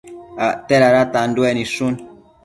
[0.45, 1.87] Acte dada tanduec nidshu